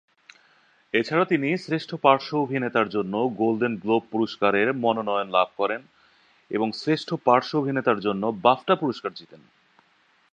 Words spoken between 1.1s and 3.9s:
তিনি শ্রেষ্ঠ পার্শ্ব অভিনেতার জন্য গোল্ডেন